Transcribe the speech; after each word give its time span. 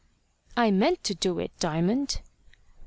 "I 0.57 0.71
meant 0.71 1.03
to 1.03 1.13
do 1.13 1.37
it, 1.37 1.51
Diamond." 1.59 2.21